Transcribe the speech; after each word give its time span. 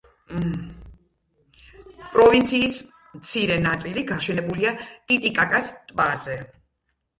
პროვინციას 2.15 2.79
მცირე 3.19 3.59
ნაწილი 3.67 4.07
გაშენებულია 4.15 4.75
ტიტიკაკას 4.91 5.73
ტბაზე. 5.93 6.43